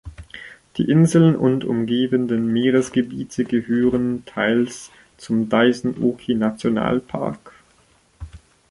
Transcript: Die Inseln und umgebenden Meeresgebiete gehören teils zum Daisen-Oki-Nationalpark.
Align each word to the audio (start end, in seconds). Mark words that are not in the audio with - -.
Die 0.77 0.89
Inseln 0.89 1.35
und 1.35 1.63
umgebenden 1.63 2.47
Meeresgebiete 2.51 3.45
gehören 3.45 4.25
teils 4.25 4.89
zum 5.17 5.47
Daisen-Oki-Nationalpark. 5.47 7.51